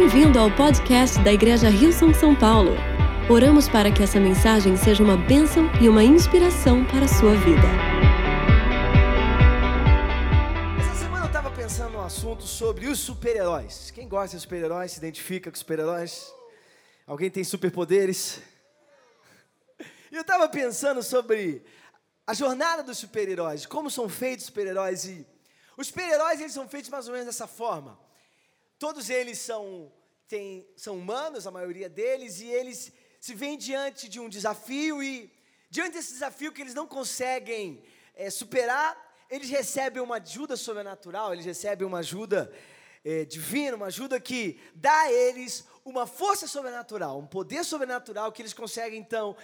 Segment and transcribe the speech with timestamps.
[0.00, 2.70] Bem-vindo ao podcast da Igreja Rio São Paulo.
[3.28, 7.66] Oramos para que essa mensagem seja uma bênção e uma inspiração para a sua vida.
[10.78, 13.90] Essa semana eu estava pensando num assunto sobre os super-heróis.
[13.90, 16.32] Quem gosta de super-heróis se identifica com super-heróis?
[17.04, 18.40] Alguém tem superpoderes?
[20.12, 21.64] Eu estava pensando sobre
[22.24, 25.06] a jornada dos super-heróis, como são feitos os super-heróis.
[25.06, 25.26] E
[25.76, 27.98] os super-heróis eles são feitos mais ou menos dessa forma.
[28.78, 29.90] Todos eles são,
[30.76, 35.32] são humanos, a maioria deles, e eles se veem diante de um desafio e,
[35.70, 37.82] diante desse desafio que eles não conseguem
[38.14, 38.96] é, superar,
[39.30, 42.52] eles recebem uma ajuda sobrenatural, eles recebem uma ajuda
[43.04, 48.42] é, divina, uma ajuda que dá a eles uma força sobrenatural, um poder sobrenatural que
[48.42, 49.36] eles conseguem então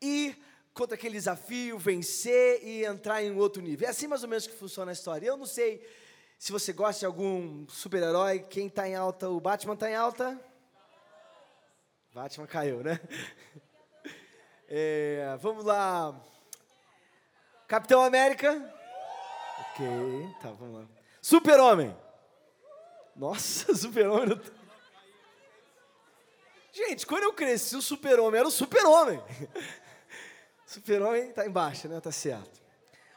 [0.00, 0.38] ir
[0.72, 3.86] contra aquele desafio, vencer e entrar em outro nível.
[3.86, 5.26] É assim mais ou menos que funciona a história.
[5.26, 5.86] Eu não sei
[6.40, 9.28] se você gosta de algum super-herói, quem está em alta?
[9.28, 10.40] O Batman está em alta?
[12.14, 12.98] Batman caiu, né?
[14.72, 16.14] É, vamos lá.
[17.66, 18.52] Capitão América?
[19.58, 19.84] Ok,
[20.40, 20.86] tá, vamos lá.
[21.20, 21.96] Super-Homem?
[23.16, 24.40] Nossa, Super-Homem.
[26.72, 29.20] Gente, quando eu cresci, o Super-Homem era o Super-Homem.
[30.64, 32.00] Super-Homem está embaixo, né?
[32.00, 32.62] Tá certo.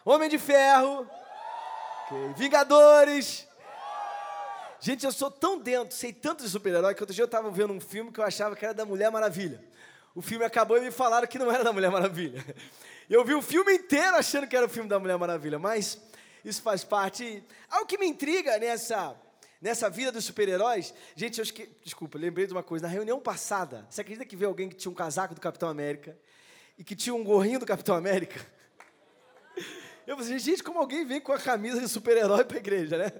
[0.04, 1.08] Homem de Ferro?
[2.36, 3.48] Vingadores.
[4.80, 7.72] Gente, eu sou tão dentro, sei tanto de super-herói, que outro dia eu estava vendo
[7.72, 9.64] um filme que eu achava que era da Mulher Maravilha.
[10.14, 12.44] O filme acabou e me falaram que não era da Mulher Maravilha.
[13.10, 15.98] Eu vi o filme inteiro achando que era o filme da Mulher Maravilha, mas
[16.44, 17.44] isso faz parte.
[17.70, 19.16] Algo que me intriga nessa,
[19.62, 20.94] nessa vida dos super-heróis.
[21.16, 21.70] Gente, eu esque...
[21.84, 22.86] desculpa, lembrei de uma coisa.
[22.86, 26.18] Na reunião passada, você acredita que veio alguém que tinha um casaco do Capitão América
[26.78, 28.46] e que tinha um gorrinho do Capitão América?
[30.06, 33.12] Eu falei, gente, como alguém vem com a camisa de super-herói para a igreja, né?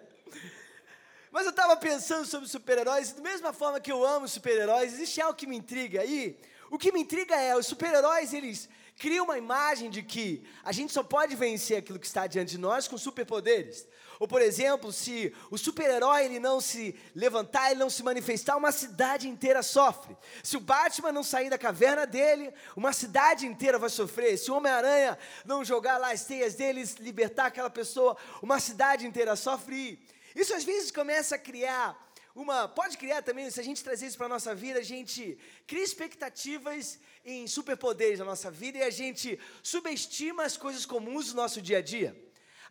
[1.32, 5.22] Mas eu estava pensando sobre super-heróis, e da mesma forma que eu amo super-heróis, existe
[5.22, 6.38] algo que me intriga aí.
[6.70, 10.94] O que me intriga é, os super-heróis, eles criam uma imagem de que a gente
[10.94, 13.88] só pode vencer aquilo que está diante de nós com superpoderes.
[14.20, 18.72] Ou, por exemplo, se o super-herói ele não se levantar, ele não se manifestar, uma
[18.72, 20.16] cidade inteira sofre.
[20.42, 24.38] Se o Batman não sair da caverna dele, uma cidade inteira vai sofrer.
[24.38, 29.36] Se o Homem-Aranha não jogar lá as teias dele, libertar aquela pessoa, uma cidade inteira
[29.36, 30.00] sofre.
[30.36, 32.68] Isso às vezes começa a criar uma.
[32.68, 35.84] Pode criar também, se a gente trazer isso para a nossa vida, a gente cria
[35.84, 41.62] expectativas em superpoderes na nossa vida e a gente subestima as coisas comuns do nosso
[41.62, 42.16] dia a dia.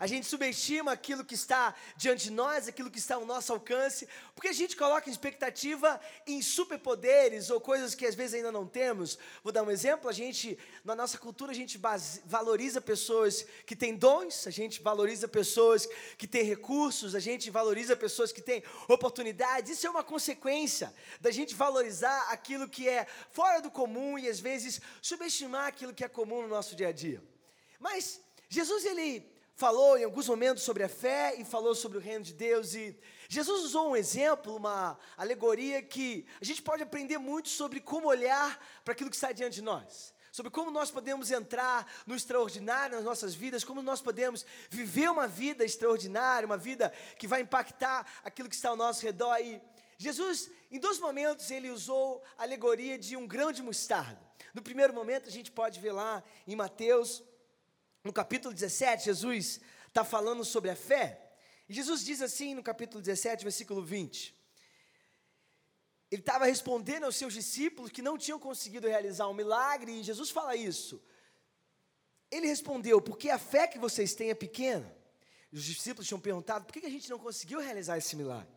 [0.02, 4.08] A gente subestima aquilo que está diante de nós, aquilo que está ao nosso alcance,
[4.34, 9.16] porque a gente coloca expectativa em superpoderes ou coisas que às vezes ainda não temos.
[9.44, 13.76] Vou dar um exemplo: a gente, na nossa cultura, a gente base, valoriza pessoas que
[13.76, 15.88] têm dons, a gente valoriza pessoas
[16.18, 19.70] que têm recursos, a gente valoriza pessoas que têm oportunidades.
[19.70, 24.40] Isso é uma consequência da gente valorizar aquilo que é fora do comum e às
[24.40, 27.22] vezes subestimar aquilo que é comum no nosso dia a dia.
[27.78, 29.31] Mas Jesus, ele
[29.62, 32.74] falou em alguns momentos sobre a fé e falou sobre o reino de Deus.
[32.74, 38.08] E Jesus usou um exemplo, uma alegoria que a gente pode aprender muito sobre como
[38.08, 40.12] olhar para aquilo que está diante de nós.
[40.32, 45.28] Sobre como nós podemos entrar no extraordinário nas nossas vidas, como nós podemos viver uma
[45.28, 49.38] vida extraordinária, uma vida que vai impactar aquilo que está ao nosso redor.
[49.40, 49.62] E
[49.96, 54.20] Jesus, em dois momentos, ele usou a alegoria de um grão de mostarda.
[54.52, 57.22] No primeiro momento, a gente pode ver lá em Mateus
[58.04, 61.32] no capítulo 17, Jesus está falando sobre a fé.
[61.68, 64.34] E Jesus diz assim no capítulo 17, versículo 20.
[66.10, 70.30] Ele estava respondendo aos seus discípulos que não tinham conseguido realizar um milagre, e Jesus
[70.30, 71.02] fala isso.
[72.30, 74.94] Ele respondeu: Porque a fé que vocês têm é pequena.
[75.52, 78.52] Os discípulos tinham perguntado: Por que a gente não conseguiu realizar esse milagre?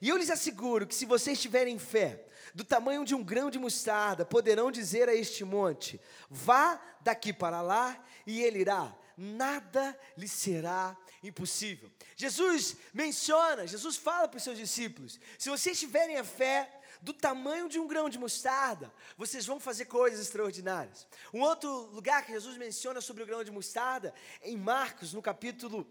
[0.00, 3.58] E eu lhes asseguro que se vocês tiverem fé, do tamanho de um grão de
[3.58, 8.96] mostarda, poderão dizer a este monte: vá daqui para lá, e ele irá.
[9.16, 11.90] Nada lhe será impossível.
[12.16, 17.68] Jesus menciona, Jesus fala para os seus discípulos: se vocês tiverem a fé do tamanho
[17.68, 21.06] de um grão de mostarda, vocês vão fazer coisas extraordinárias.
[21.32, 25.86] Um outro lugar que Jesus menciona sobre o grão de mostarda, em Marcos, no capítulo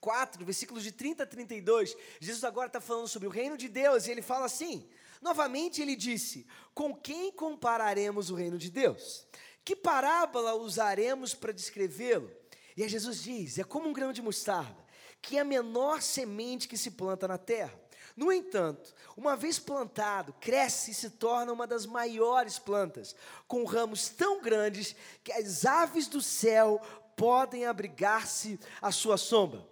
[0.00, 4.06] 4, versículos de 30 a 32, Jesus agora está falando sobre o reino de Deus,
[4.06, 4.88] e ele fala assim:
[5.20, 9.26] novamente ele disse: Com quem compararemos o reino de Deus?
[9.64, 12.30] Que parábola usaremos para descrevê-lo?
[12.76, 14.84] E aí Jesus diz: É como um grão de mostarda,
[15.20, 17.86] que é a menor semente que se planta na terra.
[18.16, 23.14] No entanto, uma vez plantado, cresce e se torna uma das maiores plantas,
[23.46, 26.80] com ramos tão grandes que as aves do céu
[27.14, 29.66] podem abrigar-se à sua sombra.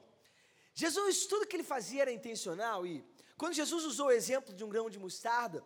[0.75, 3.05] Jesus, tudo que ele fazia era intencional e
[3.37, 5.65] quando Jesus usou o exemplo de um grão de mostarda,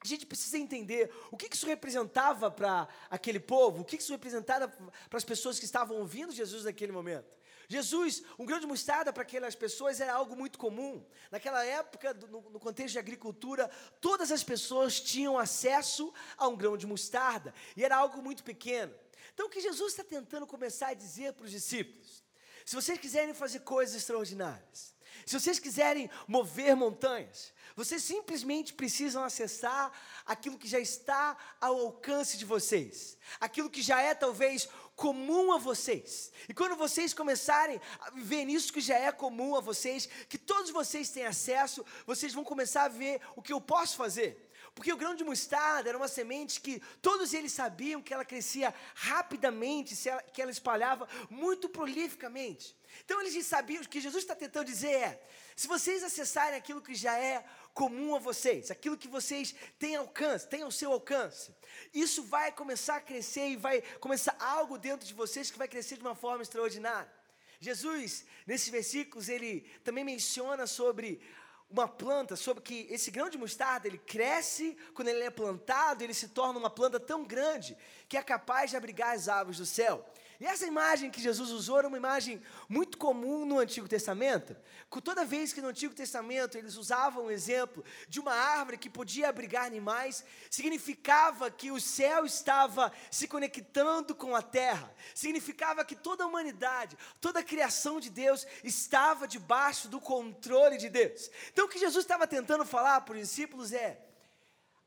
[0.00, 4.68] a gente precisa entender o que isso representava para aquele povo, o que isso representava
[4.68, 7.36] para as pessoas que estavam ouvindo Jesus naquele momento.
[7.68, 11.04] Jesus, um grão de mostarda para aquelas pessoas era algo muito comum.
[11.30, 13.68] Naquela época, no, no, contexto de agricultura,
[14.00, 18.94] todas as pessoas tinham acesso a um grão de mostarda e era algo muito pequeno.
[19.34, 22.24] Então, o que Jesus está tentando começar a dizer para os discípulos?
[22.68, 24.94] Se vocês quiserem fazer coisas extraordinárias,
[25.24, 29.90] se vocês quiserem mover montanhas, vocês simplesmente precisam acessar
[30.26, 35.56] aquilo que já está ao alcance de vocês, aquilo que já é talvez comum a
[35.56, 36.30] vocês.
[36.46, 40.70] E quando vocês começarem a viver nisso que já é comum a vocês, que todos
[40.70, 44.47] vocês têm acesso, vocês vão começar a ver o que eu posso fazer.
[44.78, 48.72] Porque o grão de mostarda era uma semente que todos eles sabiam que ela crescia
[48.94, 49.96] rapidamente,
[50.32, 52.76] que ela espalhava muito prolificamente.
[53.04, 55.22] Então eles sabiam, o que Jesus está tentando dizer é:
[55.56, 57.44] se vocês acessarem aquilo que já é
[57.74, 61.52] comum a vocês, aquilo que vocês têm alcance, têm ao seu alcance,
[61.92, 65.96] isso vai começar a crescer e vai começar algo dentro de vocês que vai crescer
[65.96, 67.12] de uma forma extraordinária.
[67.58, 71.20] Jesus, nesses versículos, ele também menciona sobre
[71.70, 76.14] uma planta, sobre que esse grão de mostarda, ele cresce, quando ele é plantado, ele
[76.14, 77.76] se torna uma planta tão grande
[78.08, 80.04] que é capaz de abrigar as aves do céu.
[80.40, 84.56] E essa imagem que Jesus usou era uma imagem muito comum no Antigo Testamento.
[85.02, 89.28] Toda vez que no Antigo Testamento eles usavam o exemplo de uma árvore que podia
[89.28, 94.94] abrigar animais, significava que o céu estava se conectando com a terra.
[95.12, 100.88] Significava que toda a humanidade, toda a criação de Deus estava debaixo do controle de
[100.88, 101.28] Deus.
[101.52, 104.00] Então o que Jesus estava tentando falar para os discípulos é: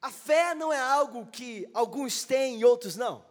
[0.02, 3.31] a fé não é algo que alguns têm e outros não.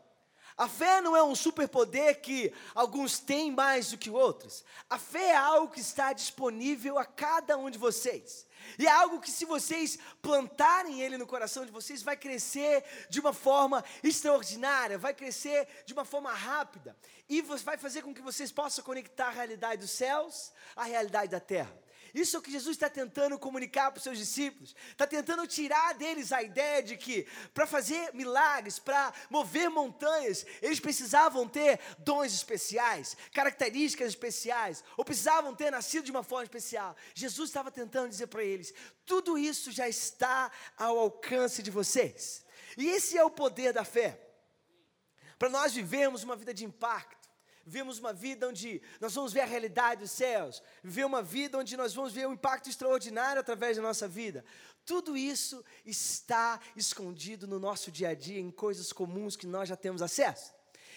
[0.60, 4.62] A fé não é um superpoder que alguns têm mais do que outros.
[4.90, 8.46] A fé é algo que está disponível a cada um de vocês.
[8.78, 13.20] E é algo que, se vocês plantarem ele no coração de vocês, vai crescer de
[13.20, 16.94] uma forma extraordinária, vai crescer de uma forma rápida.
[17.26, 21.40] E vai fazer com que vocês possam conectar a realidade dos céus à realidade da
[21.40, 21.74] terra.
[22.14, 24.74] Isso é o que Jesus está tentando comunicar para os seus discípulos.
[24.90, 30.80] Está tentando tirar deles a ideia de que para fazer milagres, para mover montanhas, eles
[30.80, 36.96] precisavam ter dons especiais, características especiais, ou precisavam ter nascido de uma forma especial.
[37.14, 38.74] Jesus estava tentando dizer para eles:
[39.06, 42.44] tudo isso já está ao alcance de vocês.
[42.76, 44.20] E esse é o poder da fé.
[45.38, 47.19] Para nós vivermos uma vida de impacto
[47.64, 51.76] vivemos uma vida onde nós vamos ver a realidade dos céus, viver uma vida onde
[51.76, 54.44] nós vamos ver um impacto extraordinário através da nossa vida.
[54.84, 59.76] Tudo isso está escondido no nosso dia a dia, em coisas comuns que nós já
[59.76, 60.52] temos acesso.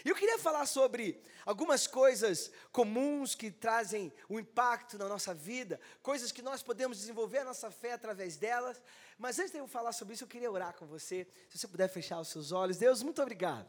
[0.05, 5.79] E eu queria falar sobre algumas coisas comuns que trazem um impacto na nossa vida,
[6.01, 8.81] coisas que nós podemos desenvolver a nossa fé através delas.
[9.17, 11.25] Mas antes de eu falar sobre isso, eu queria orar com você.
[11.49, 12.77] Se você puder fechar os seus olhos.
[12.77, 13.65] Deus, muito obrigado.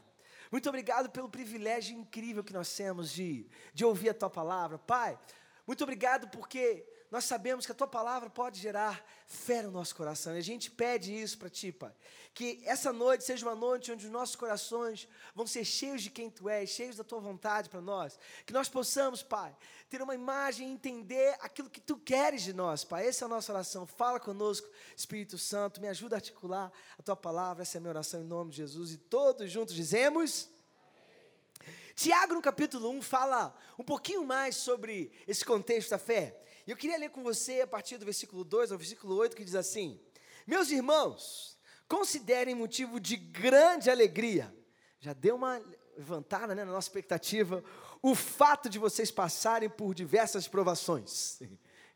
[0.54, 4.78] Muito obrigado pelo privilégio incrível que nós temos de, de ouvir a tua palavra.
[4.78, 5.18] Pai,
[5.66, 10.34] muito obrigado porque nós sabemos que a tua palavra pode gerar fé no nosso coração.
[10.34, 11.92] E a gente pede isso para ti, Pai.
[12.34, 16.28] Que essa noite seja uma noite onde os nossos corações vão ser cheios de quem
[16.28, 18.18] tu és, cheios da tua vontade para nós.
[18.44, 19.56] Que nós possamos, Pai,
[19.88, 23.06] ter uma imagem e entender aquilo que tu queres de nós, Pai.
[23.06, 23.86] Essa é a nossa oração.
[23.86, 25.80] Fala conosco, Espírito Santo.
[25.80, 27.62] Me ajuda a articular a tua palavra.
[27.62, 28.92] Essa é a minha oração em nome de Jesus.
[28.92, 30.48] E todos juntos dizemos.
[31.94, 36.40] Tiago, no capítulo 1, fala um pouquinho mais sobre esse contexto da fé.
[36.66, 39.44] E eu queria ler com você a partir do versículo 2 ao versículo 8, que
[39.44, 40.00] diz assim:
[40.46, 44.54] Meus irmãos, considerem motivo de grande alegria.
[45.00, 45.62] Já deu uma
[45.96, 47.62] levantada né, na nossa expectativa
[48.02, 51.40] o fato de vocês passarem por diversas provações.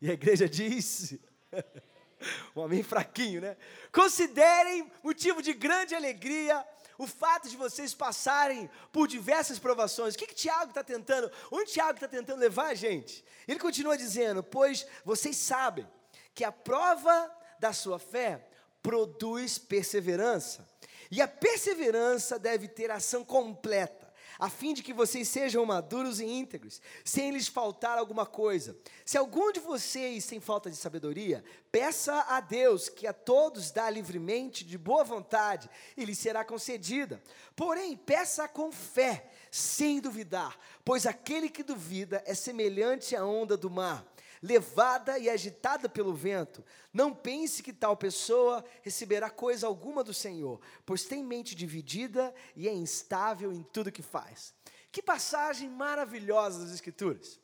[0.00, 1.18] E a igreja diz.
[2.54, 3.56] um homem fraquinho, né?
[3.92, 6.64] Considerem motivo de grande alegria
[6.98, 10.14] o fato de vocês passarem por diversas provações.
[10.14, 11.30] O que, que Tiago está tentando?
[11.50, 13.24] Onde Tiago está tentando levar a gente?
[13.46, 15.88] Ele continua dizendo: Pois vocês sabem
[16.34, 18.44] que a prova da sua fé
[18.82, 20.68] produz perseverança.
[21.10, 24.07] E a perseverança deve ter ação completa
[24.38, 28.76] a fim de que vocês sejam maduros e íntegros, sem lhes faltar alguma coisa.
[29.04, 33.90] Se algum de vocês tem falta de sabedoria, peça a Deus, que a todos dá
[33.90, 37.22] livremente, de boa vontade, e lhe será concedida.
[37.56, 43.68] Porém, peça com fé, sem duvidar, pois aquele que duvida é semelhante à onda do
[43.68, 44.06] mar
[44.42, 46.64] levada e agitada pelo vento.
[46.92, 52.68] Não pense que tal pessoa receberá coisa alguma do Senhor, pois tem mente dividida e
[52.68, 54.54] é instável em tudo que faz.
[54.90, 57.40] Que passagem maravilhosa das Escrituras.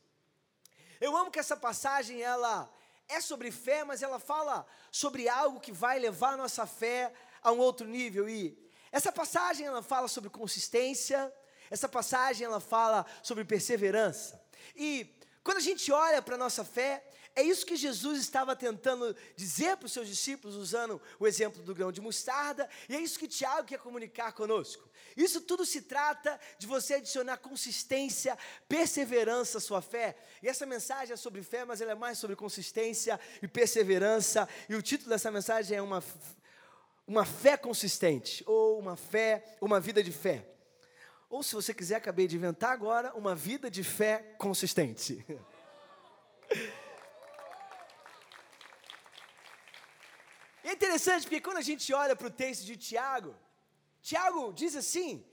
[1.00, 2.72] Eu amo que essa passagem ela
[3.08, 7.52] é sobre fé, mas ela fala sobre algo que vai levar a nossa fé a
[7.52, 8.28] um outro nível.
[8.28, 8.58] E
[8.90, 11.32] essa passagem ela fala sobre consistência,
[11.70, 14.40] essa passagem ela fala sobre perseverança.
[14.76, 17.04] E quando a gente olha para a nossa fé,
[17.36, 21.74] é isso que Jesus estava tentando dizer para os seus discípulos, usando o exemplo do
[21.74, 24.88] grão de mostarda, e é isso que Tiago quer comunicar conosco.
[25.14, 30.16] Isso tudo se trata de você adicionar consistência, perseverança à sua fé.
[30.42, 34.48] E essa mensagem é sobre fé, mas ela é mais sobre consistência e perseverança.
[34.66, 36.02] E o título dessa mensagem é uma,
[37.06, 40.53] uma fé consistente, ou uma fé, uma vida de fé.
[41.34, 45.26] Ou se você quiser, acabei de inventar agora, uma vida de fé consistente.
[50.62, 53.34] É interessante porque quando a gente olha para o texto de Tiago,
[54.00, 55.26] Tiago diz assim: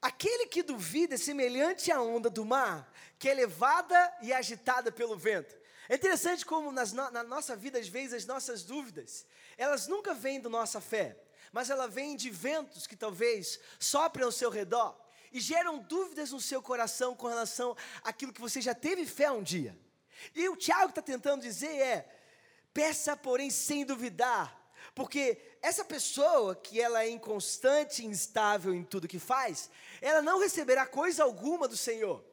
[0.00, 5.18] aquele que duvida é semelhante à onda do mar, que é levada e agitada pelo
[5.18, 5.52] vento.
[5.88, 9.26] É interessante como nas, na nossa vida, às vezes, as nossas dúvidas,
[9.58, 11.20] elas nunca vêm da nossa fé,
[11.52, 14.98] mas ela vem de ventos que talvez soprem ao seu redor
[15.30, 19.42] e geram dúvidas no seu coração com relação àquilo que você já teve fé um
[19.42, 19.78] dia.
[20.34, 22.08] E o Tiago está tentando dizer é:
[22.72, 24.58] Peça, porém, sem duvidar,
[24.94, 30.40] porque essa pessoa que ela é inconstante e instável em tudo que faz, ela não
[30.40, 32.24] receberá coisa alguma do Senhor.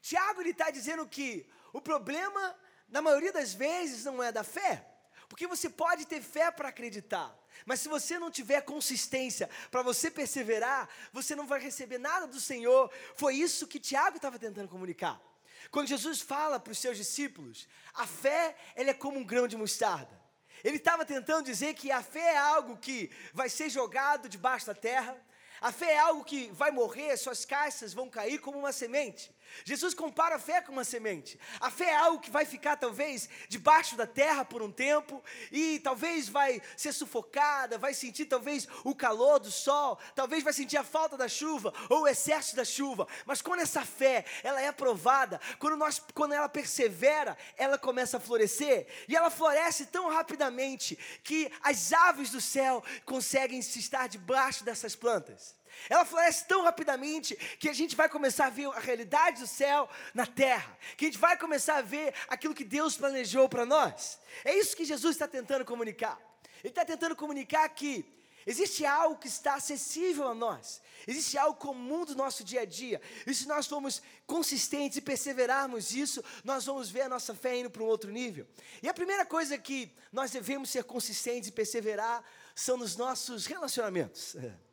[0.00, 2.56] Tiago está dizendo que o problema,
[2.88, 4.89] na maioria das vezes, não é da fé,
[5.30, 7.32] porque você pode ter fé para acreditar,
[7.64, 12.40] mas se você não tiver consistência para você perseverar, você não vai receber nada do
[12.40, 12.90] Senhor.
[13.14, 15.22] Foi isso que Tiago estava tentando comunicar.
[15.70, 19.56] Quando Jesus fala para os seus discípulos, a fé ela é como um grão de
[19.56, 20.20] mostarda.
[20.64, 24.74] Ele estava tentando dizer que a fé é algo que vai ser jogado debaixo da
[24.74, 25.16] terra,
[25.60, 29.32] a fé é algo que vai morrer, suas caixas vão cair como uma semente.
[29.64, 31.38] Jesus compara a fé com uma semente.
[31.60, 35.78] A fé é algo que vai ficar talvez debaixo da terra por um tempo e
[35.80, 40.84] talvez vai ser sufocada, vai sentir talvez o calor do sol, talvez vai sentir a
[40.84, 43.06] falta da chuva ou o excesso da chuva.
[43.26, 48.20] Mas quando essa fé, ela é aprovada, quando nós quando ela persevera, ela começa a
[48.20, 54.64] florescer e ela floresce tão rapidamente que as aves do céu conseguem se estar debaixo
[54.64, 55.59] dessas plantas.
[55.88, 59.88] Ela floresce tão rapidamente que a gente vai começar a ver a realidade do céu
[60.14, 64.18] na terra, que a gente vai começar a ver aquilo que Deus planejou para nós.
[64.44, 66.20] É isso que Jesus está tentando comunicar.
[66.62, 68.04] Ele está tentando comunicar que
[68.46, 73.00] existe algo que está acessível a nós, existe algo comum do nosso dia a dia,
[73.26, 77.70] e se nós formos consistentes e perseverarmos nisso, nós vamos ver a nossa fé indo
[77.70, 78.46] para um outro nível.
[78.82, 84.36] E a primeira coisa que nós devemos ser consistentes e perseverar são nos nossos relacionamentos.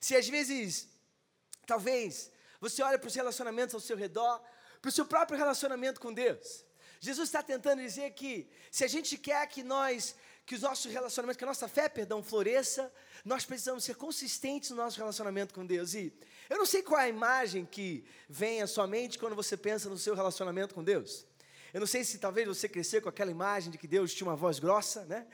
[0.00, 0.88] Se às vezes,
[1.66, 4.40] talvez, você olha para os relacionamentos ao seu redor,
[4.80, 6.64] para o seu próprio relacionamento com Deus.
[7.00, 11.36] Jesus está tentando dizer que se a gente quer que nós, que os nossos relacionamentos,
[11.36, 12.92] que a nossa fé, perdão, floresça,
[13.24, 15.94] nós precisamos ser consistentes no nosso relacionamento com Deus.
[15.94, 16.12] E
[16.50, 19.88] eu não sei qual é a imagem que vem à sua mente quando você pensa
[19.88, 21.24] no seu relacionamento com Deus.
[21.72, 24.36] Eu não sei se talvez você crescer com aquela imagem de que Deus tinha uma
[24.36, 25.26] voz grossa, né?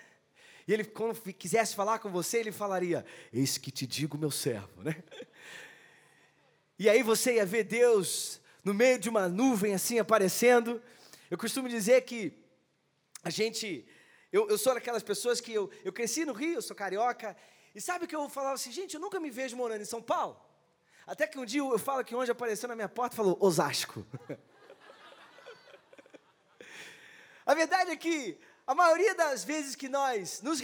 [0.66, 4.82] E ele, quando quisesse falar com você, ele falaria: Eis que te digo, meu servo,
[4.82, 5.02] né?
[6.78, 10.82] E aí você ia ver Deus no meio de uma nuvem assim aparecendo.
[11.30, 12.32] Eu costumo dizer que
[13.22, 13.86] a gente,
[14.32, 17.36] eu, eu sou daquelas pessoas que eu, eu cresci no Rio, eu sou carioca,
[17.74, 20.40] e sabe que eu falava assim, gente, eu nunca me vejo morando em São Paulo.
[21.06, 24.06] Até que um dia eu falo que onde apareceu na minha porta falou Osasco.
[27.44, 30.60] a verdade é que a maioria das vezes que nós nos,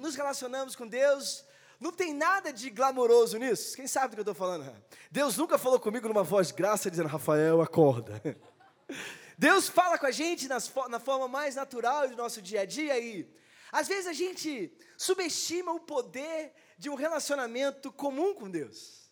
[0.00, 1.44] nos relacionamos com Deus,
[1.78, 3.76] não tem nada de glamouroso nisso.
[3.76, 4.74] Quem sabe do que eu estou falando?
[5.10, 8.20] Deus nunca falou comigo numa voz graça dizendo, Rafael, acorda.
[9.38, 12.98] Deus fala com a gente nas, na forma mais natural do nosso dia a dia
[12.98, 13.28] e
[13.70, 19.03] às vezes a gente subestima o poder de um relacionamento comum com Deus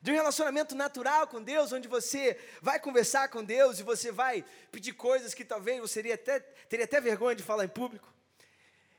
[0.00, 4.44] de um relacionamento natural com Deus, onde você vai conversar com Deus e você vai
[4.72, 8.08] pedir coisas que talvez você teria até, teria até vergonha de falar em público.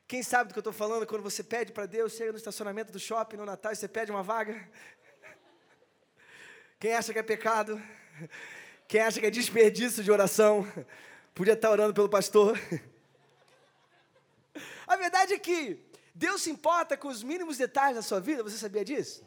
[0.08, 2.92] Quem sabe do que eu estou falando quando você pede para Deus, chega no estacionamento
[2.92, 4.70] do shopping no Natal e você pede uma vaga?
[6.80, 7.82] Quem acha que é pecado?
[8.88, 10.68] Quem acha que é desperdício de oração?
[11.34, 12.60] Podia estar orando pelo pastor.
[14.86, 15.80] A verdade é que
[16.14, 19.26] Deus se importa com os mínimos detalhes da sua vida, você sabia disso?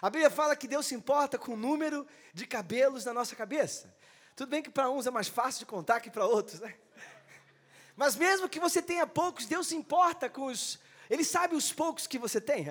[0.00, 3.94] A Bíblia fala que Deus se importa com o número de cabelos na nossa cabeça.
[4.34, 6.74] Tudo bem que para uns é mais fácil de contar que para outros, né?
[7.96, 10.78] Mas mesmo que você tenha poucos, Deus se importa com os.
[11.08, 12.66] Ele sabe os poucos que você tem.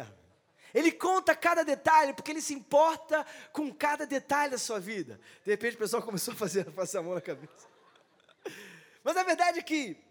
[0.73, 5.19] Ele conta cada detalhe, porque ele se importa com cada detalhe da sua vida.
[5.43, 7.67] De repente o pessoal começou a fazer passar a mão na cabeça.
[9.03, 10.04] Mas a verdade é que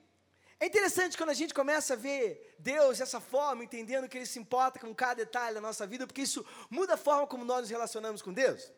[0.64, 4.38] É interessante quando a gente começa a ver Deus dessa forma, entendendo que Ele se
[4.38, 7.68] importa com cada detalhe da nossa vida, porque isso muda a forma como nós nos
[7.68, 8.72] relacionamos com Deus.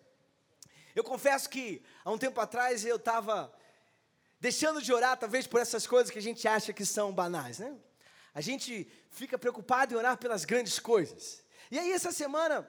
[0.97, 3.55] Eu confesso que há um tempo atrás eu estava
[4.41, 7.73] deixando de orar, talvez por essas coisas que a gente acha que são banais, né?
[8.35, 11.41] A gente fica preocupado em orar pelas grandes coisas.
[11.71, 12.69] E aí, essa semana,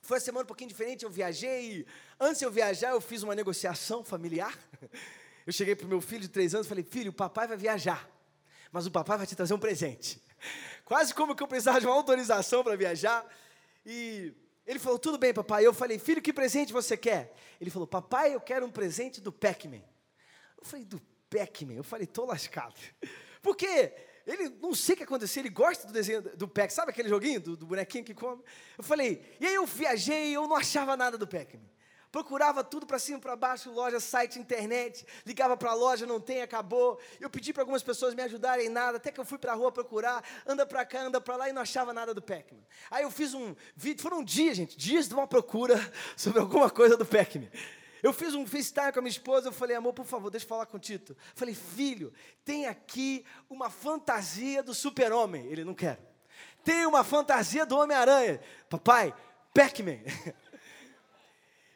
[0.00, 1.86] foi uma semana um pouquinho diferente, eu viajei, e
[2.18, 4.58] antes de eu viajar, eu fiz uma negociação familiar.
[5.46, 7.58] Eu cheguei para o meu filho de três anos e falei, filho, o papai vai
[7.58, 8.08] viajar,
[8.74, 10.20] mas o papai vai te trazer um presente.
[10.84, 13.24] Quase como que eu precisava de uma autorização para viajar.
[13.86, 14.34] E
[14.66, 15.64] ele falou, tudo bem, papai.
[15.64, 17.32] Eu falei, filho, que presente você quer?
[17.60, 19.80] Ele falou, papai, eu quero um presente do Pac-Man.
[20.58, 21.00] Eu falei, do
[21.30, 21.74] Pac-Man?
[21.74, 22.74] Eu falei, tô lascado.
[23.40, 23.94] Por quê?
[24.26, 27.40] Ele, não sei o que aconteceu, ele gosta do desenho do Pac, sabe aquele joguinho
[27.40, 28.42] do, do bonequinho que come?
[28.76, 31.62] Eu falei, e aí eu viajei, eu não achava nada do Pac-Man.
[32.14, 36.42] Procurava tudo para cima, para baixo, loja, site, internet, ligava para a loja, não tem,
[36.42, 36.96] acabou.
[37.18, 39.54] Eu pedi para algumas pessoas me ajudarem em nada, até que eu fui para a
[39.56, 42.60] rua procurar, anda para cá, anda para lá e não achava nada do Pac-Man.
[42.88, 45.74] Aí eu fiz um vídeo, foram dias, gente, dias de uma procura
[46.16, 47.48] sobre alguma coisa do Pac-Man.
[48.00, 50.48] Eu fiz um FaceTime com a minha esposa, eu falei, amor, por favor, deixa eu
[50.48, 51.14] falar com o Tito.
[51.14, 52.12] Eu falei, filho,
[52.44, 55.46] tem aqui uma fantasia do super-homem.
[55.46, 55.98] Ele, não quer.
[56.62, 58.40] Tem uma fantasia do Homem-Aranha.
[58.70, 59.12] Papai,
[59.52, 59.98] Pac-Man.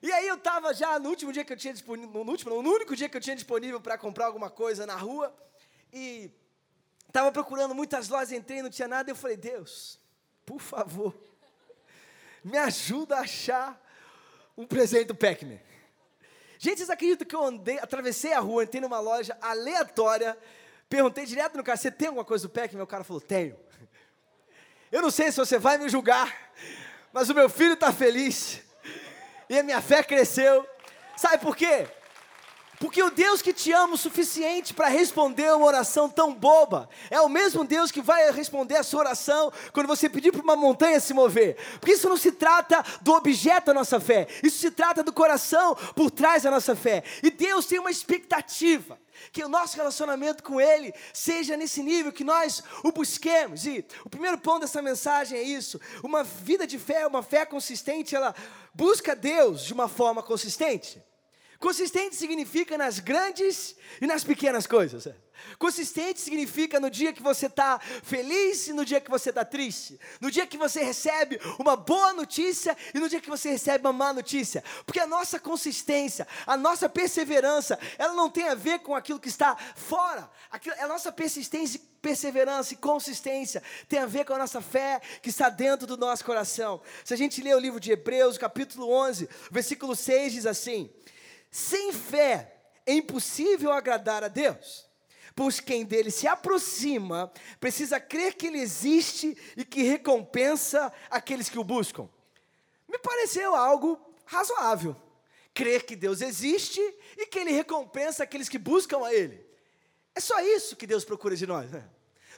[0.00, 2.70] E aí eu estava já no último dia que eu tinha disponível, no último, no
[2.70, 5.34] único dia que eu tinha disponível para comprar alguma coisa na rua,
[5.92, 6.30] e
[7.06, 9.98] estava procurando muitas lojas, entrei, não tinha nada, eu falei, Deus,
[10.46, 11.18] por favor,
[12.44, 13.80] me ajuda a achar
[14.56, 15.58] um presente do Pac-Man.
[16.58, 20.38] Gente, vocês acreditam que eu andei, atravessei a rua, entrei numa loja aleatória,
[20.88, 22.82] perguntei direto no cara, você tem alguma coisa do Pac-Man?
[22.82, 23.58] O cara falou, tenho.
[24.90, 26.52] Eu não sei se você vai me julgar,
[27.12, 28.62] mas o meu filho está feliz
[29.48, 30.66] e a minha fé cresceu.
[31.16, 31.86] Sabe por quê?
[32.78, 37.20] Porque o Deus que te ama o suficiente para responder uma oração tão boba é
[37.20, 41.00] o mesmo Deus que vai responder a sua oração quando você pedir para uma montanha
[41.00, 41.56] se mover.
[41.80, 45.74] Porque isso não se trata do objeto da nossa fé, isso se trata do coração
[45.96, 47.02] por trás da nossa fé.
[47.22, 48.96] E Deus tem uma expectativa
[49.32, 53.66] que o nosso relacionamento com Ele seja nesse nível, que nós o busquemos.
[53.66, 58.14] E o primeiro ponto dessa mensagem é isso: uma vida de fé, uma fé consistente,
[58.14, 58.34] ela
[58.74, 61.02] busca Deus de uma forma consistente.
[61.58, 65.08] Consistente significa nas grandes e nas pequenas coisas.
[65.58, 69.98] Consistente significa no dia que você está feliz e no dia que você está triste.
[70.20, 73.92] No dia que você recebe uma boa notícia e no dia que você recebe uma
[73.92, 74.62] má notícia.
[74.86, 79.28] Porque a nossa consistência, a nossa perseverança, ela não tem a ver com aquilo que
[79.28, 80.30] está fora.
[80.78, 85.48] a nossa persistência, perseverança e consistência tem a ver com a nossa fé que está
[85.48, 86.80] dentro do nosso coração.
[87.04, 90.88] Se a gente ler o livro de Hebreus, capítulo 11, versículo 6 diz assim:
[91.50, 92.54] sem fé
[92.86, 94.88] é impossível agradar a Deus,
[95.34, 101.58] pois quem dele se aproxima precisa crer que ele existe e que recompensa aqueles que
[101.58, 102.08] o buscam.
[102.88, 104.96] Me pareceu algo razoável.
[105.52, 106.80] Crer que Deus existe
[107.16, 109.44] e que ele recompensa aqueles que buscam a ele.
[110.14, 111.88] É só isso que Deus procura de nós, né?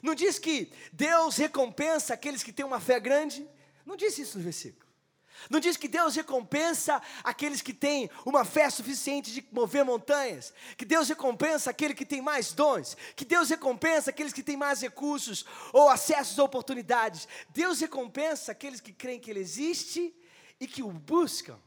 [0.01, 3.47] Não diz que Deus recompensa aqueles que têm uma fé grande?
[3.85, 4.80] Não diz isso no versículo.
[5.49, 10.85] Não diz que Deus recompensa aqueles que têm uma fé suficiente de mover montanhas, que
[10.85, 15.45] Deus recompensa aquele que tem mais dons, que Deus recompensa aqueles que têm mais recursos
[15.73, 17.27] ou acessos a oportunidades.
[17.49, 20.13] Deus recompensa aqueles que creem que Ele existe
[20.59, 21.59] e que o buscam.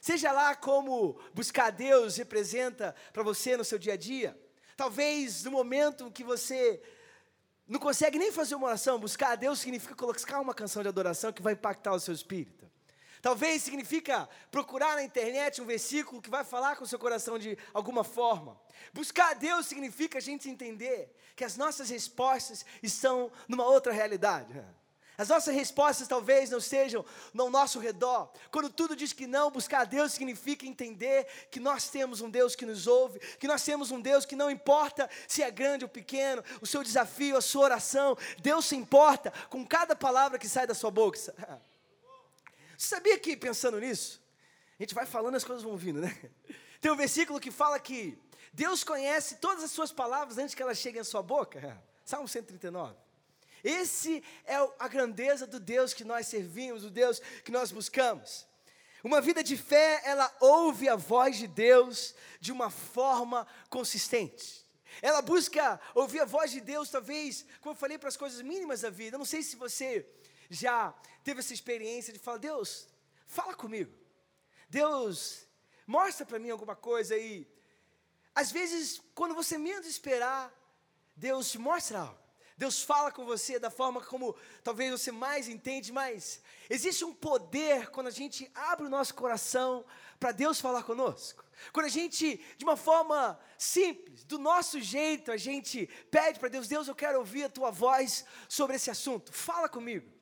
[0.00, 4.38] Seja lá como buscar Deus representa para você no seu dia a dia.
[4.76, 6.80] Talvez no momento que você
[7.66, 11.30] não consegue nem fazer uma oração, buscar a Deus significa colocar uma canção de adoração
[11.30, 12.57] que vai impactar o seu espírito.
[13.20, 17.58] Talvez significa procurar na internet um versículo que vai falar com o seu coração de
[17.74, 18.58] alguma forma.
[18.92, 24.62] Buscar a Deus significa a gente entender que as nossas respostas estão numa outra realidade.
[25.18, 27.04] As nossas respostas talvez não sejam
[27.34, 28.30] no nosso redor.
[28.52, 32.54] Quando tudo diz que não, buscar a Deus significa entender que nós temos um Deus
[32.54, 35.88] que nos ouve, que nós temos um Deus que não importa se é grande ou
[35.88, 40.68] pequeno, o seu desafio, a sua oração, Deus se importa com cada palavra que sai
[40.68, 41.18] da sua boca.
[42.80, 44.22] Sabia que, pensando nisso,
[44.78, 46.16] a gente vai falando as coisas vão vindo, né?
[46.80, 48.16] Tem um versículo que fala que
[48.52, 51.82] Deus conhece todas as suas palavras antes que elas cheguem à sua boca.
[52.04, 52.94] Salmo 139.
[53.64, 58.46] Esse é a grandeza do Deus que nós servimos, o Deus que nós buscamos.
[59.02, 64.64] Uma vida de fé, ela ouve a voz de Deus de uma forma consistente.
[65.02, 68.82] Ela busca ouvir a voz de Deus, talvez, como eu falei, para as coisas mínimas
[68.82, 69.16] da vida.
[69.16, 70.06] Eu não sei se você
[70.48, 72.88] já teve essa experiência de falar: Deus,
[73.26, 73.92] fala comigo.
[74.68, 75.46] Deus,
[75.86, 77.46] mostra para mim alguma coisa aí.
[78.34, 80.52] Às vezes, quando você menos esperar,
[81.16, 82.28] Deus te mostra algo.
[82.56, 87.88] Deus fala com você da forma como talvez você mais entende, mas existe um poder
[87.90, 89.84] quando a gente abre o nosso coração
[90.18, 91.44] para Deus falar conosco.
[91.72, 96.66] Quando a gente, de uma forma simples, do nosso jeito, a gente pede para Deus:
[96.66, 100.17] Deus, eu quero ouvir a tua voz sobre esse assunto, fala comigo.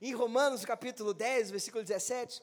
[0.00, 2.42] Em Romanos, capítulo 10, versículo 17,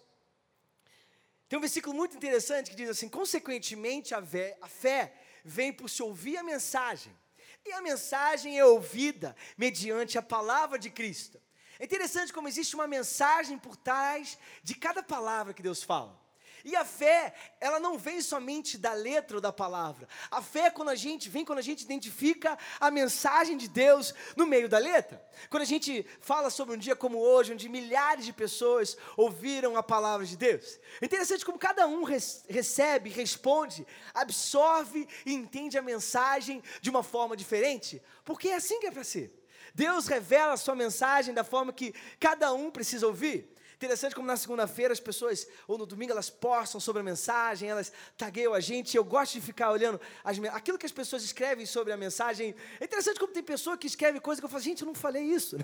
[1.47, 5.13] tem um versículo muito interessante que diz assim: Consequentemente, a fé, a fé
[5.45, 7.15] vem por se ouvir a mensagem,
[7.63, 11.39] e a mensagem é ouvida mediante a palavra de Cristo.
[11.79, 16.19] É interessante como existe uma mensagem por trás de cada palavra que Deus fala.
[16.65, 20.07] E a fé, ela não vem somente da letra ou da palavra.
[20.31, 24.47] A fé quando a gente vem quando a gente identifica a mensagem de Deus no
[24.47, 25.21] meio da letra.
[25.49, 29.83] Quando a gente fala sobre um dia como hoje, onde milhares de pessoas ouviram a
[29.83, 30.79] palavra de Deus.
[31.01, 37.35] É interessante como cada um recebe, responde, absorve e entende a mensagem de uma forma
[37.35, 39.43] diferente, porque é assim que é para ser.
[39.73, 43.52] Deus revela a sua mensagem da forma que cada um precisa ouvir.
[43.75, 47.91] Interessante como na segunda-feira as pessoas, ou no domingo, elas postam sobre a mensagem, elas
[48.17, 48.95] tagueiam a gente.
[48.95, 52.55] Eu gosto de ficar olhando as, aquilo que as pessoas escrevem sobre a mensagem.
[52.79, 55.23] É interessante como tem pessoa que escreve coisa que eu falo, gente, eu não falei
[55.23, 55.57] isso.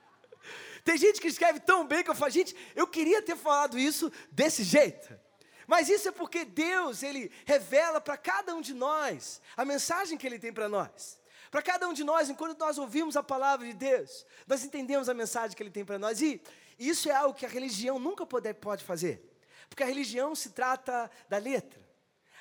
[0.84, 4.10] tem gente que escreve tão bem que eu falo, gente, eu queria ter falado isso
[4.30, 5.26] desse jeito.
[5.66, 10.26] Mas isso é porque Deus, Ele revela para cada um de nós a mensagem que
[10.26, 11.18] Ele tem para nós.
[11.50, 15.14] Para cada um de nós, enquanto nós ouvimos a palavra de Deus, nós entendemos a
[15.14, 16.20] mensagem que Ele tem para nós.
[16.20, 16.40] E
[16.78, 19.22] e isso é algo que a religião nunca pode, pode fazer.
[19.68, 21.84] Porque a religião se trata da letra.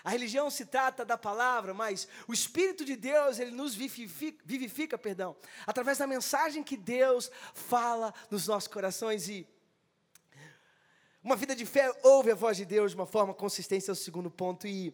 [0.03, 4.97] A religião se trata da palavra, mas o Espírito de Deus, ele nos vivifica, vivifica,
[4.99, 9.47] perdão, através da mensagem que Deus fala nos nossos corações e
[11.23, 13.95] uma vida de fé ouve a voz de Deus de uma forma consistente, é o
[13.95, 14.67] segundo ponto.
[14.67, 14.93] E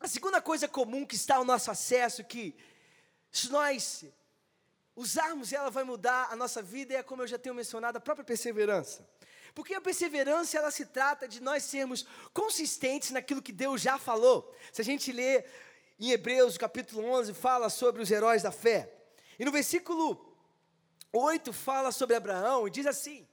[0.00, 2.56] a segunda coisa comum que está ao nosso acesso, que
[3.30, 4.06] se nós
[4.96, 8.00] usarmos ela vai mudar a nossa vida e é como eu já tenho mencionado, a
[8.00, 9.06] própria perseverança.
[9.54, 14.52] Porque a perseverança, ela se trata de nós sermos consistentes naquilo que Deus já falou.
[14.72, 15.44] Se a gente lê
[15.98, 18.92] em Hebreus, capítulo 11, fala sobre os heróis da fé.
[19.38, 20.36] E no versículo
[21.12, 23.26] 8 fala sobre Abraão e diz assim: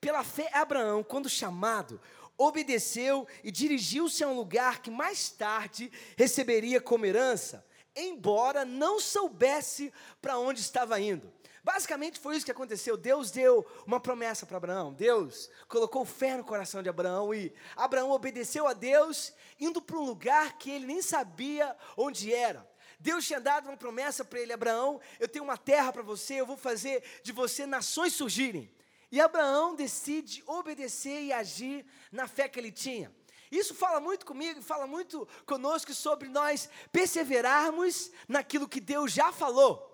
[0.00, 2.00] Pela fé, Abraão, quando chamado,
[2.38, 9.92] obedeceu e dirigiu-se a um lugar que mais tarde receberia como herança embora não soubesse
[10.20, 11.32] para onde estava indo.
[11.62, 12.96] Basicamente foi isso que aconteceu.
[12.96, 14.92] Deus deu uma promessa para Abraão.
[14.92, 20.04] Deus colocou fé no coração de Abraão e Abraão obedeceu a Deus, indo para um
[20.04, 22.68] lugar que ele nem sabia onde era.
[22.98, 26.46] Deus tinha dado uma promessa para ele: Abraão, eu tenho uma terra para você, eu
[26.46, 28.72] vou fazer de você nações surgirem.
[29.12, 33.12] E Abraão decide obedecer e agir na fé que ele tinha.
[33.50, 39.88] Isso fala muito comigo, fala muito conosco sobre nós perseverarmos naquilo que Deus já falou.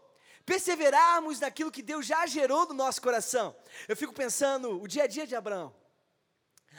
[0.44, 3.56] Perseverarmos naquilo que Deus já gerou no nosso coração.
[3.88, 5.74] Eu fico pensando o dia a dia de Abraão.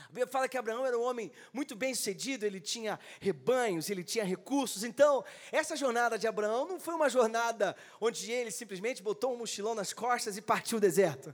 [0.06, 4.04] A Bíblia fala que Abraão era um homem muito bem sucedido, ele tinha rebanhos, ele
[4.04, 4.84] tinha recursos.
[4.84, 9.76] Então, essa jornada de Abraão não foi uma jornada onde ele simplesmente botou um mochilão
[9.76, 11.34] nas costas e partiu o deserto.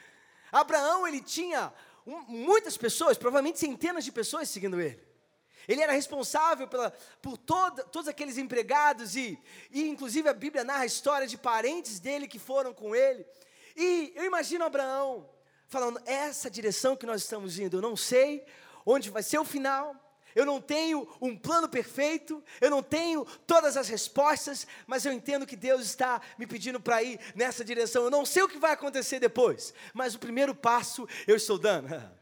[0.52, 1.72] Abraão, ele tinha
[2.06, 5.00] muitas pessoas, provavelmente centenas de pessoas seguindo ele.
[5.68, 6.90] Ele era responsável pela,
[7.22, 9.38] por toda, todos aqueles empregados e,
[9.70, 13.26] e, inclusive, a Bíblia narra a história de parentes dele que foram com ele.
[13.76, 15.28] E eu imagino Abraão
[15.68, 18.44] falando: essa direção que nós estamos indo, eu não sei
[18.84, 19.94] onde vai ser o final,
[20.34, 25.46] eu não tenho um plano perfeito, eu não tenho todas as respostas, mas eu entendo
[25.46, 28.04] que Deus está me pedindo para ir nessa direção.
[28.04, 31.88] Eu não sei o que vai acontecer depois, mas o primeiro passo eu estou dando.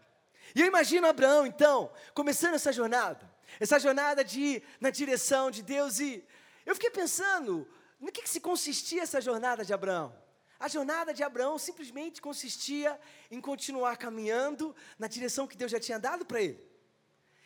[0.55, 5.63] E eu imagino Abraão, então, começando essa jornada, essa jornada de ir na direção de
[5.63, 6.25] Deus, e
[6.65, 7.69] eu fiquei pensando,
[8.01, 10.13] no que, que se consistia essa jornada de Abraão?
[10.59, 12.99] A jornada de Abraão simplesmente consistia
[13.31, 16.68] em continuar caminhando na direção que Deus já tinha dado para ele.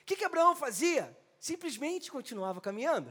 [0.02, 1.16] O que, que Abraão fazia?
[1.38, 3.10] Simplesmente continuava caminhando.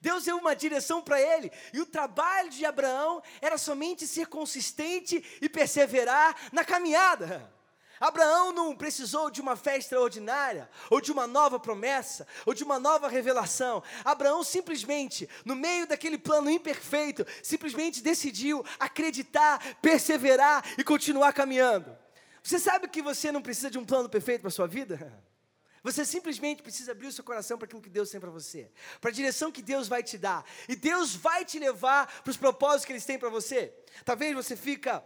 [0.00, 5.24] Deus deu uma direção para ele, e o trabalho de Abraão era somente ser consistente
[5.40, 7.52] e perseverar na caminhada.
[8.00, 12.80] Abraão não precisou de uma fé extraordinária, ou de uma nova promessa, ou de uma
[12.80, 13.80] nova revelação.
[14.04, 21.96] Abraão simplesmente, no meio daquele plano imperfeito, simplesmente decidiu acreditar, perseverar e continuar caminhando.
[22.42, 25.22] Você sabe que você não precisa de um plano perfeito para a sua vida?
[25.82, 29.10] Você simplesmente precisa abrir o seu coração para aquilo que Deus tem para você, para
[29.10, 30.44] a direção que Deus vai te dar.
[30.68, 33.74] E Deus vai te levar para os propósitos que Ele tem para você.
[34.04, 35.04] Talvez você fica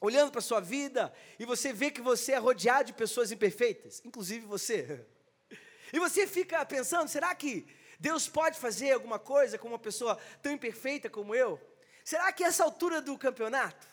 [0.00, 4.00] olhando para a sua vida e você vê que você é rodeado de pessoas imperfeitas,
[4.04, 5.06] inclusive você.
[5.92, 7.66] E você fica pensando, será que
[7.98, 11.60] Deus pode fazer alguma coisa com uma pessoa tão imperfeita como eu?
[12.04, 13.88] Será que essa altura do campeonato,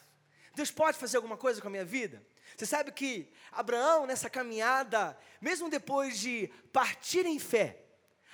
[0.53, 2.23] Deus pode fazer alguma coisa com a minha vida?
[2.55, 7.81] Você sabe que Abraão, nessa caminhada, mesmo depois de partir em fé,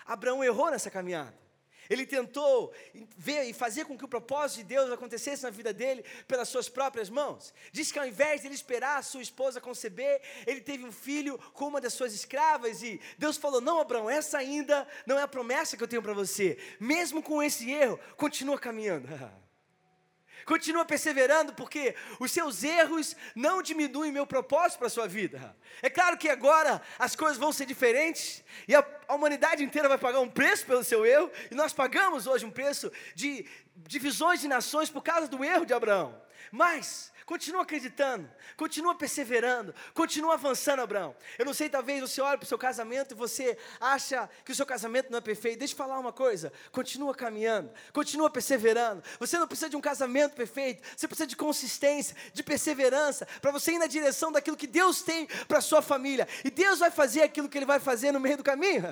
[0.06, 1.44] Abraão errou nessa caminhada.
[1.90, 2.74] Ele tentou
[3.18, 6.70] ver e fazer com que o propósito de Deus acontecesse na vida dele pelas suas
[6.70, 7.54] próprias mãos.
[7.72, 11.38] Diz que ao invés de ele esperar a sua esposa conceber, ele teve um filho
[11.54, 15.28] com uma das suas escravas e Deus falou: Não, Abraão, essa ainda não é a
[15.28, 16.58] promessa que eu tenho para você.
[16.80, 19.08] Mesmo com esse erro, continua caminhando.
[20.46, 25.56] Continua perseverando, porque os seus erros não diminuem meu propósito para a sua vida.
[25.82, 29.98] É claro que agora as coisas vão ser diferentes, e a, a, humanidade inteira vai
[29.98, 34.48] pagar um preço pelo seu erro, e nós pagamos hoje um preço de divisões de
[34.48, 36.22] nações por causa do erro de Abraão.
[36.52, 41.16] Mas Continua acreditando, continua perseverando, continua avançando, Abraão.
[41.38, 44.56] Eu não sei, talvez você olhe para o seu casamento e você acha que o
[44.56, 45.60] seu casamento não é perfeito.
[45.60, 49.02] Deixa eu falar uma coisa: continua caminhando, continua perseverando.
[49.20, 53.74] Você não precisa de um casamento perfeito, você precisa de consistência, de perseverança, para você
[53.74, 56.28] ir na direção daquilo que Deus tem para a sua família.
[56.44, 58.84] E Deus vai fazer aquilo que Ele vai fazer no meio do caminho.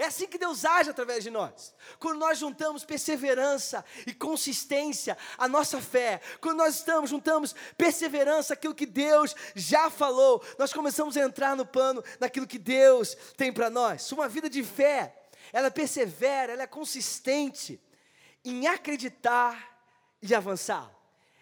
[0.00, 1.74] É assim que Deus age através de nós.
[1.98, 8.74] Quando nós juntamos perseverança e consistência à nossa fé, quando nós estamos, juntamos perseverança, aquilo
[8.74, 13.68] que Deus já falou, nós começamos a entrar no plano daquilo que Deus tem para
[13.68, 14.10] nós.
[14.10, 15.14] Uma vida de fé,
[15.52, 17.78] ela persevera, ela é consistente
[18.42, 19.84] em acreditar
[20.22, 20.90] e avançar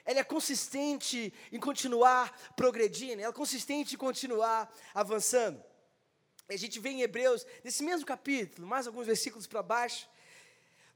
[0.05, 5.63] ela é consistente em continuar progredindo, ela é consistente em continuar avançando.
[6.49, 10.09] A gente vê em Hebreus, nesse mesmo capítulo, mais alguns versículos para baixo,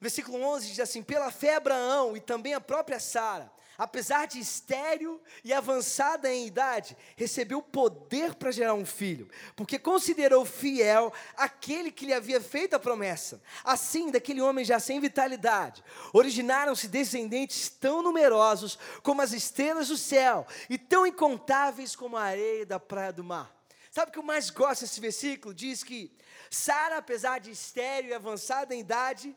[0.01, 5.21] versículo 11 diz assim: Pela fé, Abraão e também a própria Sara, apesar de estéril
[5.45, 12.07] e avançada em idade, recebeu poder para gerar um filho, porque considerou fiel aquele que
[12.07, 13.43] lhe havia feito a promessa.
[13.63, 15.85] Assim, daquele homem já sem vitalidade,
[16.15, 22.65] originaram-se descendentes tão numerosos como as estrelas do céu e tão incontáveis como a areia
[22.65, 23.62] da praia do mar.
[23.93, 25.53] Sabe o que eu mais gosto desse versículo?
[25.53, 26.11] Diz que
[26.51, 29.37] Sara, apesar de estéreo e avançada em idade,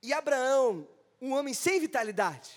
[0.00, 0.88] e Abraão,
[1.20, 2.52] um homem sem vitalidade.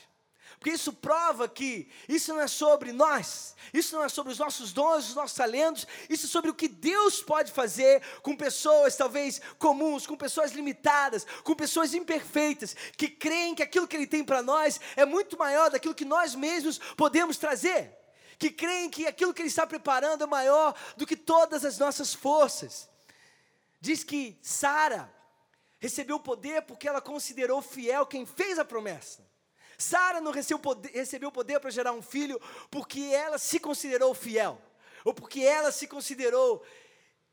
[0.59, 4.71] Porque isso prova que isso não é sobre nós, isso não é sobre os nossos
[4.71, 9.41] dons, os nossos talentos, isso é sobre o que Deus pode fazer com pessoas talvez
[9.57, 14.43] comuns, com pessoas limitadas, com pessoas imperfeitas, que creem que aquilo que Ele tem para
[14.43, 17.97] nós é muito maior daquilo que nós mesmos podemos trazer
[18.37, 22.13] que creem que aquilo que Ele está preparando é maior do que todas as nossas
[22.13, 22.89] forças.
[23.79, 25.11] Diz que Sara
[25.79, 29.25] recebeu o poder porque ela considerou fiel quem fez a promessa.
[29.77, 34.59] Sara não recebeu recebeu poder para gerar um filho porque ela se considerou fiel,
[35.05, 36.65] ou porque ela se considerou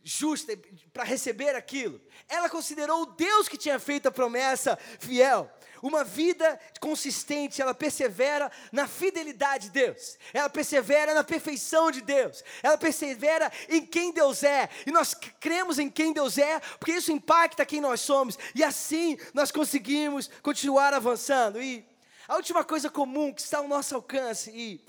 [0.05, 0.57] justa
[0.93, 1.99] para receber aquilo.
[2.29, 5.51] Ela considerou o Deus que tinha feito a promessa fiel.
[5.83, 12.43] Uma vida consistente, ela persevera na fidelidade de Deus, ela persevera na perfeição de Deus,
[12.63, 17.13] ela persevera em quem Deus é, e nós cremos em quem Deus é, porque isso
[17.13, 21.61] impacta quem nós somos, e assim nós conseguimos continuar avançando.
[21.61, 21.87] E
[22.27, 24.83] a última coisa comum que está ao nosso alcance e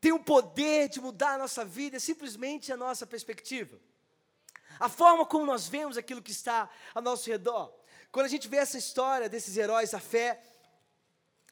[0.00, 3.78] tem o poder de mudar a nossa vida é simplesmente a nossa perspectiva.
[4.78, 7.74] A forma como nós vemos aquilo que está ao nosso redor.
[8.10, 10.40] Quando a gente vê essa história desses heróis da fé,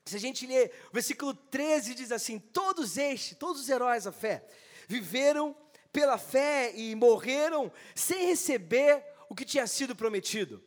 [0.04, 4.12] se a gente lê o versículo 13 diz assim: Todos estes, todos os heróis da
[4.12, 4.46] fé,
[4.86, 5.56] viveram
[5.92, 10.62] pela fé e morreram sem receber o que tinha sido prometido.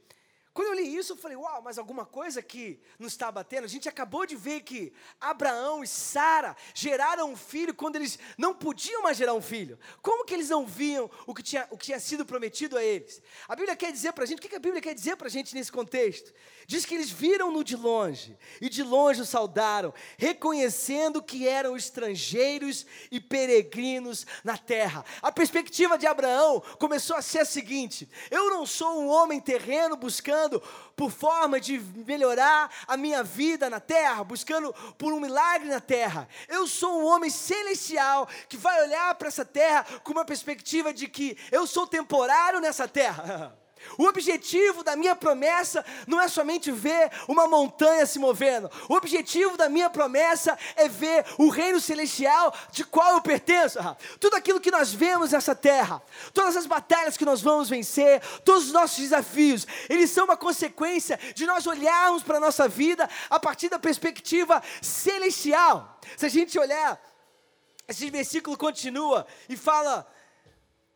[0.52, 3.66] Quando eu li isso, eu falei, uau, mas alguma coisa que nos está batendo?
[3.66, 8.54] A gente acabou de ver que Abraão e Sara geraram um filho quando eles não
[8.54, 9.78] podiam mais gerar um filho.
[10.02, 13.22] Como que eles não viam o que tinha, o que tinha sido prometido a eles?
[13.48, 15.32] A Bíblia quer dizer para a gente, o que a Bíblia quer dizer para a
[15.32, 16.34] gente nesse contexto?
[16.66, 22.86] Diz que eles viram-no de longe, e de longe o saudaram, reconhecendo que eram estrangeiros
[23.12, 25.06] e peregrinos na terra.
[25.22, 29.96] A perspectiva de Abraão começou a ser a seguinte: eu não sou um homem terreno
[29.96, 30.64] buscando buscando
[30.96, 36.28] por forma de melhorar a minha vida na terra, buscando por um milagre na terra.
[36.48, 41.08] Eu sou um homem celestial que vai olhar para essa terra com uma perspectiva de
[41.08, 43.56] que eu sou temporário nessa terra.
[43.98, 48.70] O objetivo da minha promessa não é somente ver uma montanha se movendo.
[48.88, 53.80] O objetivo da minha promessa é ver o reino celestial de qual eu pertenço.
[54.20, 56.02] Tudo aquilo que nós vemos nessa terra,
[56.34, 61.20] todas as batalhas que nós vamos vencer, todos os nossos desafios, eles são uma consequência
[61.34, 66.00] de nós olharmos para a nossa vida a partir da perspectiva celestial.
[66.18, 67.00] Se a gente olhar,
[67.88, 70.08] esse versículo continua e fala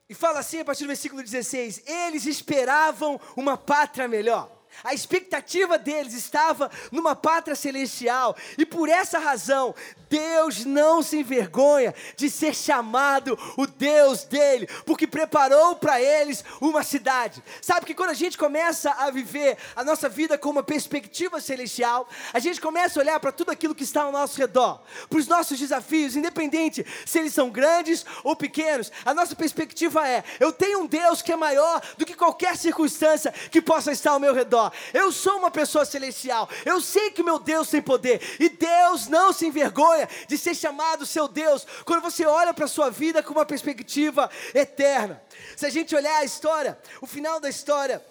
[0.10, 4.62] E fala assim a partir do versículo 16: Eles esperavam uma pátria melhor.
[4.84, 9.76] A expectativa deles estava numa pátria celestial, e por essa razão,
[10.10, 16.84] Deus não se envergonha de ser chamado o Deus dele, porque preparou para eles uma
[16.84, 17.44] cidade.
[17.62, 22.08] Sabe que quando a gente começa a viver a nossa vida com uma perspectiva celestial,
[22.32, 25.28] a gente começa a olhar para tudo aquilo que está ao nosso redor, para os
[25.28, 30.82] nossos desafios, independente se eles são grandes ou pequenos, a nossa perspectiva é: eu tenho
[30.82, 34.62] um Deus que é maior do que qualquer circunstância que possa estar ao meu redor.
[34.93, 39.34] Eu sou uma pessoa celestial, eu sei que meu Deus tem poder, e Deus não
[39.34, 43.34] se envergonha de ser chamado seu Deus, quando você olha para a sua vida com
[43.34, 45.21] uma perspectiva eterna.
[45.56, 48.04] Se a gente olhar a história, o final da história,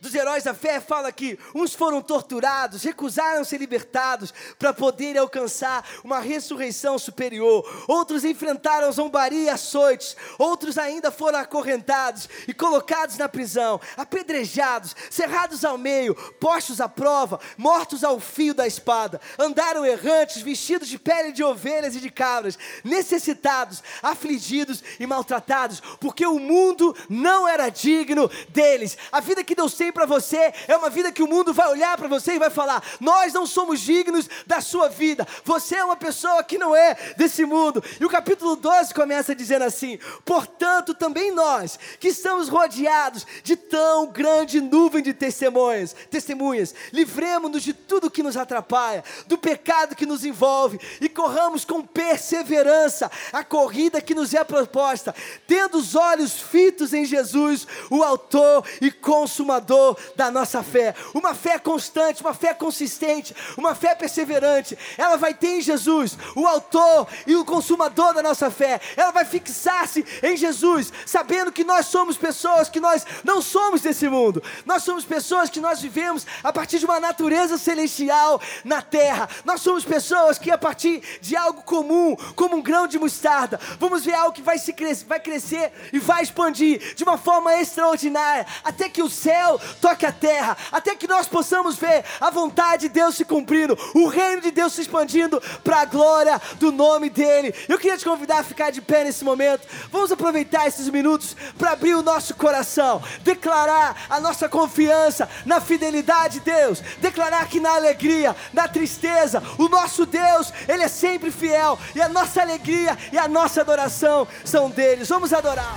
[0.00, 5.86] dos heróis da fé fala que uns foram torturados, recusaram ser libertados para poderem alcançar
[6.04, 7.64] uma ressurreição superior.
[7.88, 10.16] Outros enfrentaram zombaria e açoites.
[10.38, 17.40] Outros ainda foram acorrentados e colocados na prisão, apedrejados, cerrados ao meio, postos à prova,
[17.56, 19.20] mortos ao fio da espada.
[19.38, 26.26] Andaram errantes, vestidos de pele de ovelhas e de cabras, necessitados, afligidos e maltratados, porque
[26.26, 28.96] o mundo não era digno deles.
[29.10, 31.96] A vida que Deus tem para você é uma vida que o mundo vai olhar
[31.96, 35.26] para você e vai falar: Nós não somos dignos da sua vida.
[35.42, 37.82] Você é uma pessoa que não é desse mundo.
[37.98, 44.08] E o capítulo 12 começa dizendo assim: Portanto, também nós, que estamos rodeados de tão
[44.08, 50.26] grande nuvem de testemunhas, testemunhas, livremos-nos de tudo que nos atrapalha, do pecado que nos
[50.26, 55.14] envolve e corramos com perseverança a corrida que nos é proposta,
[55.46, 59.75] tendo os olhos fitos em Jesus, o Autor e Consumador
[60.14, 60.94] da nossa fé.
[61.14, 64.76] Uma fé constante, uma fé consistente, uma fé perseverante.
[64.96, 68.80] Ela vai ter em Jesus o autor e o consumador da nossa fé.
[68.96, 74.08] Ela vai fixar-se em Jesus, sabendo que nós somos pessoas que nós não somos desse
[74.08, 74.42] mundo.
[74.64, 79.28] Nós somos pessoas que nós vivemos a partir de uma natureza celestial na terra.
[79.44, 84.04] Nós somos pessoas que a partir de algo comum, como um grão de mostarda, vamos
[84.04, 88.46] ver algo que vai, se cres vai crescer e vai expandir de uma forma extraordinária,
[88.64, 92.88] até que o céu toque a terra, até que nós possamos ver a vontade de
[92.88, 97.54] Deus se cumprindo, o reino de Deus se expandindo para a glória do nome dEle.
[97.68, 99.66] Eu queria te convidar a ficar de pé nesse momento.
[99.90, 106.34] Vamos aproveitar esses minutos para abrir o nosso coração, declarar a nossa confiança na fidelidade
[106.34, 111.78] de Deus, declarar que na alegria, na tristeza, o nosso Deus, Ele é sempre fiel
[111.94, 115.08] e a nossa alegria e a nossa adoração são deles.
[115.08, 115.76] Vamos adorar.